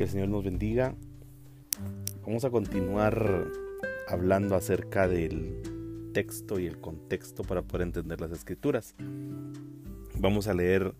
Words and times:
que 0.00 0.04
el 0.04 0.10
Señor 0.10 0.30
nos 0.30 0.42
bendiga. 0.42 0.94
Vamos 2.24 2.46
a 2.46 2.50
continuar 2.50 3.48
hablando 4.08 4.54
acerca 4.54 5.06
del 5.06 6.10
texto 6.14 6.58
y 6.58 6.64
el 6.64 6.80
contexto 6.80 7.42
para 7.42 7.60
poder 7.60 7.88
entender 7.88 8.18
las 8.18 8.32
escrituras. 8.32 8.94
Vamos 10.16 10.46
a 10.48 10.54
leer 10.54 10.94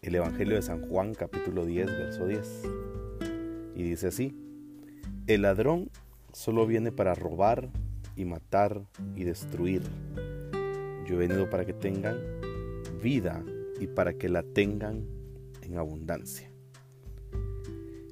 el 0.00 0.14
Evangelio 0.14 0.54
de 0.56 0.62
San 0.62 0.88
Juan 0.88 1.12
capítulo 1.12 1.66
10, 1.66 1.86
verso 1.88 2.26
10. 2.26 2.62
Y 3.74 3.82
dice 3.82 4.06
así, 4.06 4.34
el 5.26 5.42
ladrón 5.42 5.90
solo 6.32 6.66
viene 6.66 6.92
para 6.92 7.14
robar 7.14 7.68
y 8.16 8.24
matar 8.24 8.80
y 9.14 9.24
destruir. 9.24 9.82
Yo 11.04 11.16
he 11.16 11.28
venido 11.28 11.50
para 11.50 11.66
que 11.66 11.74
tengan 11.74 12.16
vida 13.02 13.44
y 13.78 13.88
para 13.88 14.14
que 14.14 14.30
la 14.30 14.42
tengan 14.42 15.04
en 15.60 15.76
abundancia. 15.76 16.49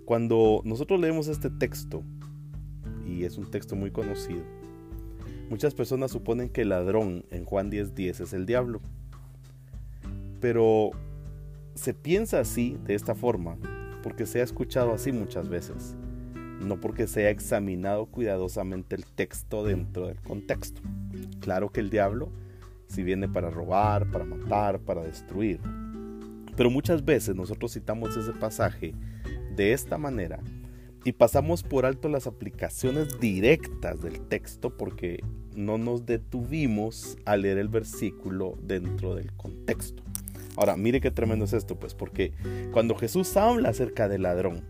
Cuando 0.09 0.63
nosotros 0.65 0.99
leemos 0.99 1.29
este 1.29 1.51
texto, 1.51 2.03
y 3.07 3.25
es 3.25 3.37
un 3.37 3.51
texto 3.51 3.77
muy 3.77 3.91
conocido, 3.91 4.41
muchas 5.51 5.75
personas 5.75 6.13
suponen 6.13 6.49
que 6.49 6.63
el 6.63 6.71
ladrón 6.71 7.27
en 7.31 7.45
Juan 7.45 7.71
10:10 7.71 8.23
es 8.23 8.33
el 8.33 8.47
diablo. 8.47 8.81
Pero 10.41 10.93
se 11.75 11.93
piensa 11.93 12.41
así, 12.41 12.79
de 12.87 12.95
esta 12.95 13.15
forma, 13.15 13.59
porque 14.03 14.25
se 14.25 14.41
ha 14.41 14.45
escuchado 14.45 14.95
así 14.95 15.13
muchas 15.13 15.51
veces, 15.51 15.95
no 16.59 16.81
porque 16.81 17.07
se 17.07 17.27
ha 17.27 17.31
examinado 17.31 18.07
cuidadosamente 18.07 18.97
el 18.97 19.05
texto 19.05 19.63
dentro 19.63 20.07
del 20.07 20.23
contexto. 20.23 20.81
Claro 21.41 21.69
que 21.69 21.81
el 21.81 21.91
diablo 21.91 22.31
si 22.87 23.03
viene 23.03 23.29
para 23.29 23.51
robar, 23.51 24.11
para 24.11 24.25
matar, 24.25 24.79
para 24.81 25.03
destruir. 25.03 25.61
Pero 26.57 26.71
muchas 26.71 27.05
veces 27.05 27.37
nosotros 27.37 27.75
citamos 27.75 28.17
ese 28.17 28.33
pasaje 28.33 28.95
de 29.59 29.73
esta 29.73 29.99
manera 29.99 30.41
y 31.05 31.13
pasamos 31.13 31.63
por 31.63 31.85
alto 31.85 32.09
las 32.09 32.27
aplicaciones 32.27 33.21
directas 33.21 34.01
del 34.01 34.21
texto 34.21 34.77
porque 34.77 35.23
no 35.55 35.77
nos 35.79 36.07
detuvimos 36.07 37.19
a 37.25 37.37
leer 37.37 37.59
el 37.59 37.69
versículo 37.69 38.57
dentro 38.63 39.15
del 39.15 39.33
contexto. 39.33 40.03
Ahora, 40.57 40.77
mire 40.77 41.01
qué 41.01 41.11
tremendo 41.11 41.45
es 41.45 41.53
esto, 41.53 41.79
pues, 41.79 41.95
porque 41.95 42.33
cuando 42.73 42.95
Jesús 42.95 43.37
habla 43.37 43.71
acerca 43.71 44.09
del 44.09 44.23
ladrón, 44.23 44.65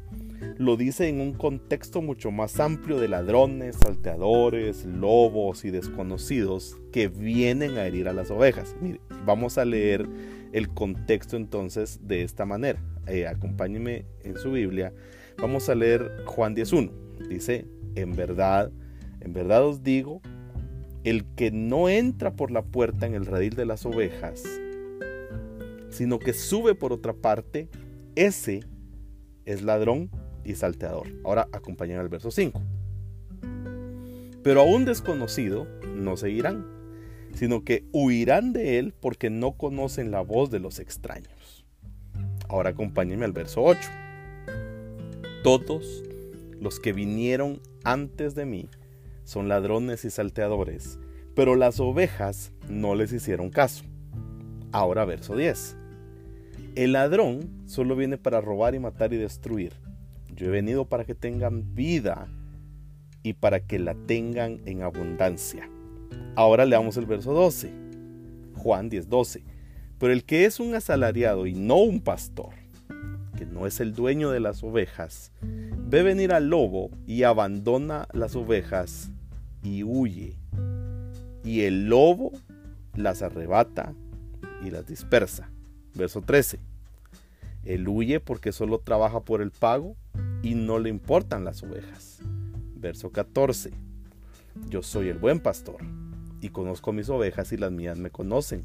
lo 0.57 0.77
dice 0.77 1.09
en 1.09 1.21
un 1.21 1.35
contexto 1.35 2.03
mucho 2.03 2.31
más 2.31 2.59
amplio 2.61 2.99
de 2.99 3.09
ladrones, 3.09 3.77
salteadores, 3.77 4.85
lobos 4.85 5.65
y 5.65 5.71
desconocidos 5.71 6.79
que 6.93 7.09
vienen 7.09 7.77
a 7.79 7.87
herir 7.87 8.09
a 8.09 8.13
las 8.13 8.31
ovejas. 8.31 8.75
Mire, 8.81 9.01
vamos 9.25 9.59
a 9.59 9.65
leer 9.65 10.07
el 10.53 10.69
contexto 10.69 11.37
entonces 11.37 12.01
de 12.07 12.23
esta 12.23 12.45
manera. 12.45 12.81
Eh, 13.09 13.27
acompáñeme 13.27 14.05
en 14.23 14.37
su 14.37 14.53
Biblia. 14.53 14.93
Vamos 15.39 15.69
a 15.69 15.75
leer 15.75 16.25
Juan 16.27 16.55
10.1. 16.55 16.91
Dice, 17.29 17.67
en 17.95 18.15
verdad, 18.15 18.71
en 19.21 19.33
verdad 19.33 19.65
os 19.65 19.83
digo, 19.83 20.21
el 21.05 21.25
que 21.37 21.51
no 21.51 21.89
entra 21.89 22.35
por 22.35 22.51
la 22.51 22.63
puerta 22.63 23.07
en 23.07 23.15
el 23.15 23.27
redil 23.27 23.55
de 23.55 23.67
las 23.67 23.87
ovejas, 23.87 24.43
sino 25.91 26.19
que 26.19 26.33
sube 26.33 26.75
por 26.75 26.93
otra 26.93 27.15
parte, 27.15 27.69
ese 28.15 28.61
es 29.45 29.63
ladrón 29.63 30.11
y 30.45 30.55
salteador. 30.55 31.09
Ahora 31.25 31.49
acompañan 31.53 32.01
al 32.01 32.09
verso 32.09 32.31
5. 32.31 32.61
Pero 34.43 34.61
a 34.61 34.65
un 34.65 34.85
desconocido 34.85 35.67
no 35.95 36.17
seguirán, 36.17 36.67
sino 37.35 37.65
que 37.65 37.85
huirán 37.93 38.53
de 38.53 38.79
él 38.79 38.95
porque 38.99 39.31
no 39.31 39.53
conocen 39.53 40.11
la 40.11 40.21
voz 40.21 40.51
de 40.51 40.61
los 40.61 40.79
extraños. 40.79 41.58
Ahora 42.49 42.71
acompáñenme 42.71 43.25
al 43.25 43.33
verso 43.33 43.63
8. 43.63 43.81
Todos 45.43 46.03
los 46.61 46.81
que 46.81 46.93
vinieron 46.93 47.61
antes 47.85 48.35
de 48.35 48.47
mí 48.47 48.69
son 49.25 49.49
ladrones 49.49 50.05
y 50.05 50.11
salteadores, 50.11 50.99
pero 51.35 51.55
las 51.55 51.79
ovejas 51.81 52.53
no 52.69 52.95
les 52.95 53.13
hicieron 53.13 53.51
caso. 53.51 53.85
Ahora 54.73 55.05
verso 55.05 55.37
10. 55.37 55.77
El 56.75 56.93
ladrón 56.93 57.51
solo 57.67 57.97
viene 57.97 58.19
para 58.19 58.41
robar 58.41 58.75
y 58.75 58.79
matar 58.79 59.13
y 59.13 59.17
destruir. 59.17 59.75
Yo 60.35 60.47
he 60.47 60.51
venido 60.51 60.87
para 60.87 61.05
que 61.05 61.15
tengan 61.15 61.75
vida 61.75 62.29
y 63.23 63.35
para 63.35 63.61
que 63.61 63.79
la 63.79 63.95
tengan 63.95 64.61
en 64.65 64.83
abundancia. 64.83 65.69
Ahora 66.37 66.65
leamos 66.65 66.97
el 66.97 67.07
verso 67.07 67.33
12. 67.33 67.71
Juan 68.55 68.91
10:12. 68.91 69.43
Pero 69.99 70.13
el 70.13 70.25
que 70.25 70.45
es 70.45 70.61
un 70.61 70.75
asalariado 70.75 71.47
y 71.47 71.55
no 71.55 71.77
un 71.77 72.01
pastor, 72.01 72.55
que 73.37 73.47
no 73.47 73.67
es 73.67 73.81
el 73.81 73.95
dueño 73.95 74.31
de 74.31 74.41
las 74.41 74.63
ovejas, 74.63 75.33
ve 75.43 76.03
venir 76.03 76.33
al 76.33 76.49
lobo 76.49 76.91
y 77.07 77.25
abandona 77.25 78.07
las 78.13 78.37
ovejas 78.37 79.11
y 79.63 79.83
huye. 79.83 80.37
Y 81.45 81.63
el 81.63 81.87
lobo 81.87 82.33
las 82.95 83.23
arrebata 83.23 83.95
y 84.65 84.71
las 84.71 84.87
dispersa. 84.87 85.51
Verso 85.95 86.21
13. 86.21 86.59
Él 87.65 87.89
huye 87.89 88.21
porque 88.21 88.53
solo 88.53 88.79
trabaja 88.79 89.21
por 89.21 89.43
el 89.43 89.51
pago 89.51 89.97
y 90.43 90.55
no 90.55 90.79
le 90.79 90.91
importan 90.91 91.45
las 91.45 91.63
ovejas. 91.63 92.21
Verso 92.77 93.11
14. 93.11 93.73
Yo 94.69 94.83
soy 94.83 95.09
el 95.09 95.19
buen 95.19 95.41
pastor 95.41 95.79
y 96.41 96.51
conozco 96.51 96.93
mis 96.93 97.09
ovejas 97.09 97.53
y 97.53 97.57
las 97.57 97.73
mías 97.73 97.99
me 97.99 98.11
conocen. 98.11 98.65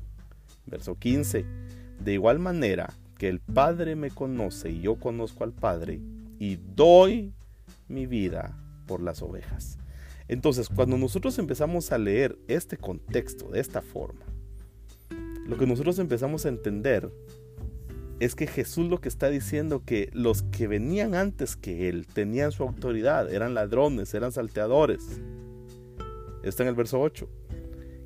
Verso 0.66 0.96
15. 0.96 1.46
De 2.00 2.14
igual 2.14 2.40
manera 2.40 2.94
que 3.18 3.30
el 3.30 3.40
Padre 3.40 3.96
me 3.96 4.12
conoce 4.12 4.72
y 4.72 4.82
yo 4.82 4.96
conozco 4.96 5.44
al 5.44 5.54
Padre 5.54 6.02
y 6.40 6.58
doy 6.76 7.34
mi 7.88 8.06
vida 8.06 8.58
por 8.86 9.02
las 9.02 9.22
ovejas. 9.22 9.78
Entonces, 10.28 10.70
cuando 10.70 10.98
nosotros 10.98 11.38
empezamos 11.38 11.92
a 11.92 11.98
leer 11.98 12.38
este 12.48 12.78
contexto 12.78 13.50
de 13.50 13.60
esta 13.60 13.82
forma, 13.82 14.26
lo 15.46 15.58
que 15.58 15.68
nosotros 15.68 16.00
empezamos 16.00 16.46
a 16.46 16.50
entender 16.50 17.12
es 18.20 18.36
que 18.36 18.48
Jesús 18.48 18.90
lo 18.90 19.02
que 19.02 19.10
está 19.10 19.30
diciendo 19.30 19.84
que 19.86 20.10
los 20.14 20.44
que 20.44 20.68
venían 20.68 21.14
antes 21.14 21.56
que 21.56 21.90
él 21.90 22.08
tenían 22.08 22.52
su 22.52 22.64
autoridad, 22.64 23.32
eran 23.34 23.54
ladrones, 23.54 24.14
eran 24.14 24.32
salteadores. 24.32 25.22
Está 26.44 26.64
en 26.64 26.70
el 26.70 26.76
verso 26.76 27.02
8. 27.02 27.28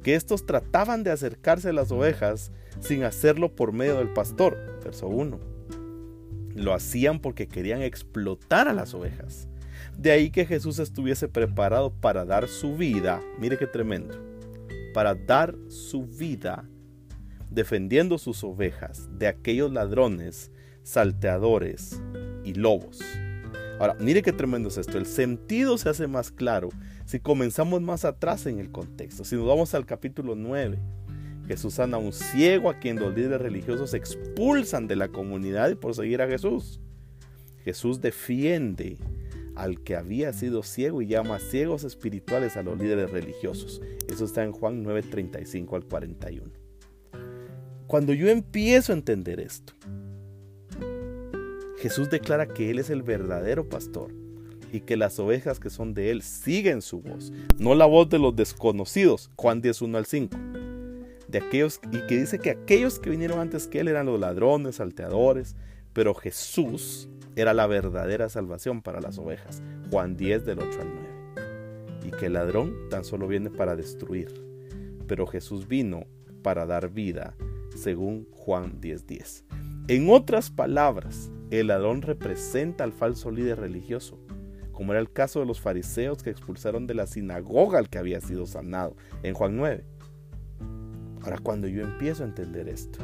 Que 0.07 0.15
estos 0.15 0.45
trataban 0.45 1.03
de 1.03 1.11
acercarse 1.11 1.67
a 1.67 1.73
las 1.73 1.91
ovejas 1.91 2.53
sin 2.79 3.03
hacerlo 3.03 3.53
por 3.57 3.73
medio 3.73 3.97
del 3.97 4.13
pastor. 4.13 4.79
Verso 4.81 5.09
1. 5.09 5.37
Lo 6.55 6.73
hacían 6.73 7.19
porque 7.19 7.49
querían 7.49 7.81
explotar 7.81 8.69
a 8.69 8.73
las 8.73 8.93
ovejas. 8.93 9.49
De 9.97 10.11
ahí 10.11 10.29
que 10.29 10.45
Jesús 10.45 10.79
estuviese 10.79 11.27
preparado 11.27 11.91
para 11.91 12.23
dar 12.23 12.47
su 12.47 12.77
vida. 12.77 13.19
Mire 13.37 13.57
qué 13.57 13.67
tremendo. 13.67 14.17
Para 14.93 15.13
dar 15.13 15.57
su 15.67 16.05
vida 16.05 16.63
defendiendo 17.51 18.17
sus 18.17 18.45
ovejas 18.45 19.09
de 19.11 19.27
aquellos 19.27 19.73
ladrones, 19.73 20.53
salteadores 20.83 22.01
y 22.45 22.53
lobos. 22.53 23.01
Ahora, 23.77 23.97
mire 23.99 24.21
qué 24.21 24.31
tremendo 24.31 24.69
es 24.69 24.77
esto. 24.77 24.97
El 24.97 25.05
sentido 25.05 25.77
se 25.77 25.89
hace 25.89 26.07
más 26.07 26.31
claro 26.31 26.69
si 27.07 27.21
comenzamos 27.21 27.81
más 27.81 28.03
atrás 28.03 28.45
en 28.47 28.59
el 28.59 28.69
contexto. 28.69 29.23
Si 29.23 29.37
nos 29.37 29.47
vamos 29.47 29.73
al 29.73 29.85
capítulo 29.85 30.35
9, 30.35 30.77
Jesús 31.47 31.75
sana 31.75 31.95
a 31.95 31.99
un 32.01 32.11
ciego 32.11 32.69
a 32.69 32.79
quien 32.79 32.99
los 32.99 33.15
líderes 33.15 33.39
religiosos 33.39 33.93
expulsan 33.93 34.87
de 34.87 34.97
la 34.97 35.07
comunidad 35.07 35.69
y 35.69 35.75
por 35.75 35.95
seguir 35.95 36.21
a 36.21 36.27
Jesús. 36.27 36.81
Jesús 37.63 38.01
defiende 38.01 38.97
al 39.55 39.81
que 39.83 39.95
había 39.95 40.33
sido 40.33 40.63
ciego 40.63 41.01
y 41.01 41.07
llama 41.07 41.39
ciegos 41.39 41.85
espirituales 41.85 42.57
a 42.57 42.63
los 42.63 42.77
líderes 42.77 43.09
religiosos. 43.09 43.81
Eso 44.09 44.25
está 44.25 44.43
en 44.43 44.51
Juan 44.51 44.83
9:35 44.83 45.77
al 45.77 45.85
41. 45.85 46.51
Cuando 47.87 48.11
yo 48.11 48.27
empiezo 48.27 48.91
a 48.91 48.95
entender 48.97 49.39
esto, 49.39 49.71
Jesús 51.77 52.09
declara 52.09 52.47
que 52.47 52.69
Él 52.69 52.79
es 52.79 52.89
el 52.89 53.01
verdadero 53.01 53.69
pastor 53.69 54.26
y 54.71 54.81
que 54.81 54.97
las 54.97 55.19
ovejas 55.19 55.59
que 55.59 55.69
son 55.69 55.93
de 55.93 56.11
Él 56.11 56.21
siguen 56.21 56.81
su 56.81 57.01
voz, 57.01 57.31
no 57.57 57.75
la 57.75 57.85
voz 57.85 58.09
de 58.09 58.19
los 58.19 58.35
desconocidos, 58.35 59.31
Juan 59.35 59.61
10, 59.61 59.81
1 59.81 59.97
al 59.97 60.05
5, 60.05 60.37
de 61.27 61.37
aquellos, 61.37 61.79
y 61.91 62.05
que 62.07 62.19
dice 62.19 62.39
que 62.39 62.51
aquellos 62.51 62.99
que 62.99 63.09
vinieron 63.09 63.39
antes 63.39 63.67
que 63.67 63.79
Él 63.79 63.87
eran 63.87 64.05
los 64.05 64.19
ladrones, 64.19 64.75
salteadores, 64.75 65.55
pero 65.93 66.13
Jesús 66.13 67.09
era 67.35 67.53
la 67.53 67.67
verdadera 67.67 68.29
salvación 68.29 68.81
para 68.81 69.01
las 69.01 69.17
ovejas, 69.17 69.61
Juan 69.91 70.17
10 70.17 70.45
del 70.45 70.59
8 70.59 70.81
al 70.81 70.87
9, 71.35 72.07
y 72.07 72.11
que 72.11 72.27
el 72.27 72.33
ladrón 72.33 72.75
tan 72.89 73.03
solo 73.03 73.27
viene 73.27 73.49
para 73.49 73.75
destruir, 73.75 74.33
pero 75.07 75.27
Jesús 75.27 75.67
vino 75.67 76.05
para 76.41 76.65
dar 76.65 76.89
vida 76.89 77.35
según 77.75 78.27
Juan 78.31 78.79
10:10. 78.81 79.43
En 79.87 80.09
otras 80.09 80.49
palabras, 80.49 81.31
el 81.49 81.67
ladrón 81.67 82.01
representa 82.01 82.83
al 82.83 82.91
falso 82.91 83.31
líder 83.31 83.59
religioso, 83.59 84.19
como 84.77 84.91
era 84.91 85.01
el 85.01 85.11
caso 85.11 85.39
de 85.39 85.47
los 85.47 85.59
fariseos 85.59 86.21
que 86.21 86.29
expulsaron 86.29 86.85
de 86.85 86.93
la 86.93 87.07
sinagoga 87.07 87.79
al 87.79 87.89
que 87.89 87.97
había 87.97 88.21
sido 88.21 88.45
sanado 88.45 88.95
en 89.23 89.33
Juan 89.33 89.57
9. 89.57 89.83
Ahora, 91.23 91.39
cuando 91.39 91.67
yo 91.67 91.81
empiezo 91.81 92.21
a 92.21 92.27
entender 92.27 92.69
esto, 92.69 92.99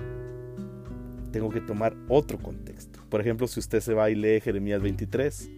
tengo 1.32 1.50
que 1.50 1.62
tomar 1.62 1.96
otro 2.10 2.38
contexto. 2.38 3.00
Por 3.10 3.22
ejemplo, 3.22 3.48
si 3.48 3.60
usted 3.60 3.80
se 3.80 3.96
va 3.96 4.12
y 4.12 4.14
lee 4.14 4.40
Jeremías 4.40 4.84
23, 4.84 5.50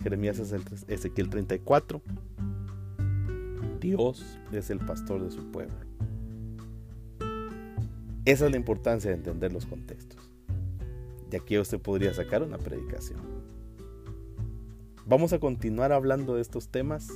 Jeremías 0.00 0.38
Ezequiel 0.86 1.28
34, 1.28 2.00
Dios 3.80 4.38
es 4.52 4.70
el 4.70 4.78
pastor 4.78 5.24
de 5.24 5.32
su 5.32 5.50
pueblo. 5.50 5.74
Esa 8.24 8.46
es 8.46 8.50
la 8.52 8.56
importancia 8.56 9.10
de 9.10 9.16
entender 9.16 9.52
los 9.52 9.66
contextos. 9.66 10.20
De 11.30 11.38
aquí 11.38 11.58
usted 11.58 11.80
podría 11.80 12.14
sacar 12.14 12.44
una 12.44 12.58
predicación. 12.58 13.53
Vamos 15.06 15.32
a 15.32 15.38
continuar 15.38 15.92
hablando 15.92 16.34
de 16.36 16.42
estos 16.42 16.68
temas. 16.68 17.08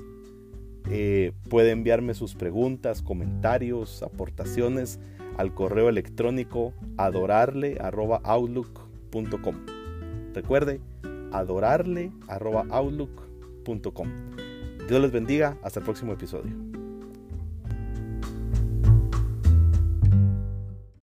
Eh, 0.90 1.32
puede 1.49 1.70
enviarme 1.70 2.12
sus 2.14 2.35
preguntas, 2.35 3.02
comentarios, 3.02 4.02
aportaciones 4.02 4.99
al 5.37 5.55
correo 5.55 5.88
electrónico 5.88 6.75
adorarle.outlook.com. 6.96 9.55
Recuerde, 10.35 10.81
adorarle.outlook.com. 11.32 14.08
Dios 14.88 15.02
les 15.02 15.12
bendiga. 15.12 15.58
Hasta 15.62 15.79
el 15.81 15.85
próximo 15.85 16.12
episodio. 16.12 16.68